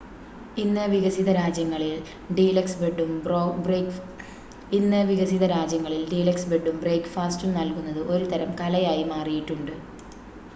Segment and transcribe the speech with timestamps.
[0.57, 1.91] ഇന്ന് വികസിത രാജ്യങ്ങളിൽ
[2.37, 3.11] ഡീലക്സ് ബെഡും
[6.79, 9.73] ബ്രേക്ക്ഫാസ്റ്റും നൽകുന്നത് ഒരുതരം കലയായി മാറിയിട്ടുണ്ട്